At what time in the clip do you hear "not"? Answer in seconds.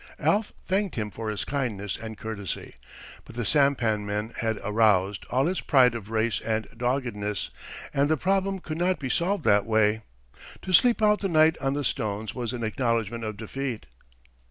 8.79-8.97